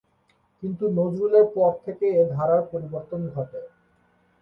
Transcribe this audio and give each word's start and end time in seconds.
কিন্তু 0.63 0.85
নজরুলের 0.97 1.45
পর 1.55 1.71
থেকে 1.85 2.05
এ 2.13 2.33
ধারার 2.35 2.61
পরিবর্তন 2.71 3.21
ঘটে। 3.35 3.59